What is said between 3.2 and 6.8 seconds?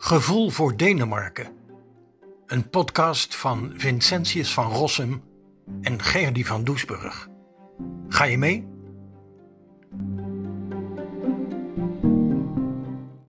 van Vincentius van Rossum en Gerdy van